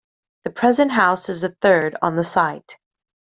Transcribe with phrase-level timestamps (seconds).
[0.45, 2.75] The present house is the third on the site.